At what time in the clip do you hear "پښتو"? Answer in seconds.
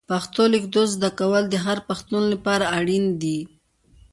0.09-0.41